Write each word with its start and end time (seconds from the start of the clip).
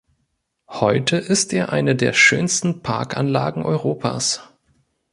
Heute 0.71 1.17
ist 1.17 1.53
er 1.53 1.71
"eine 1.71 1.95
der 1.95 2.13
schönsten 2.13 2.81
Parkanlagen 2.81 3.61
Europas". 3.63 4.41